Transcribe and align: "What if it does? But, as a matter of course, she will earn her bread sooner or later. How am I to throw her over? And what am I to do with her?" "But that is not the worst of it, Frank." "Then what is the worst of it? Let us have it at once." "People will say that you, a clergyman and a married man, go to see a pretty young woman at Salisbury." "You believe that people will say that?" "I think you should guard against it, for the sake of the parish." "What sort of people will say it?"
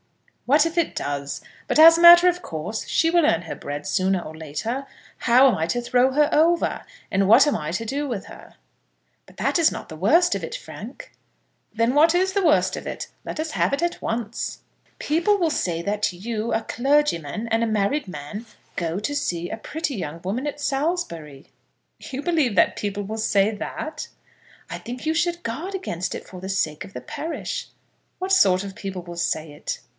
"What 0.47 0.65
if 0.65 0.77
it 0.77 0.95
does? 0.97 1.39
But, 1.67 1.79
as 1.79 1.97
a 1.97 2.01
matter 2.01 2.27
of 2.27 2.41
course, 2.41 2.85
she 2.85 3.09
will 3.09 3.25
earn 3.25 3.43
her 3.43 3.55
bread 3.55 3.87
sooner 3.87 4.19
or 4.19 4.35
later. 4.35 4.85
How 5.19 5.47
am 5.47 5.55
I 5.55 5.65
to 5.67 5.79
throw 5.79 6.11
her 6.11 6.27
over? 6.33 6.83
And 7.09 7.27
what 7.27 7.47
am 7.47 7.55
I 7.55 7.71
to 7.71 7.85
do 7.85 8.05
with 8.07 8.25
her?" 8.25 8.55
"But 9.27 9.37
that 9.37 9.57
is 9.59 9.71
not 9.71 9.87
the 9.89 9.95
worst 9.95 10.35
of 10.35 10.43
it, 10.43 10.55
Frank." 10.55 11.13
"Then 11.73 11.93
what 11.93 12.13
is 12.13 12.33
the 12.33 12.43
worst 12.43 12.75
of 12.75 12.85
it? 12.85 13.07
Let 13.23 13.39
us 13.39 13.51
have 13.51 13.71
it 13.73 13.81
at 13.81 14.01
once." 14.01 14.59
"People 14.99 15.37
will 15.37 15.51
say 15.51 15.81
that 15.83 16.11
you, 16.11 16.51
a 16.51 16.63
clergyman 16.63 17.47
and 17.49 17.63
a 17.63 17.67
married 17.67 18.07
man, 18.09 18.45
go 18.75 18.99
to 18.99 19.15
see 19.15 19.49
a 19.49 19.55
pretty 19.55 19.95
young 19.95 20.19
woman 20.23 20.47
at 20.47 20.59
Salisbury." 20.59 21.47
"You 21.99 22.23
believe 22.23 22.55
that 22.55 22.75
people 22.75 23.03
will 23.03 23.19
say 23.19 23.51
that?" 23.51 24.09
"I 24.69 24.79
think 24.79 25.05
you 25.05 25.13
should 25.13 25.43
guard 25.43 25.75
against 25.75 26.13
it, 26.13 26.27
for 26.27 26.41
the 26.41 26.49
sake 26.49 26.83
of 26.83 26.91
the 26.91 27.01
parish." 27.01 27.67
"What 28.19 28.33
sort 28.33 28.65
of 28.65 28.75
people 28.75 29.03
will 29.03 29.15
say 29.15 29.53
it?" 29.53 29.79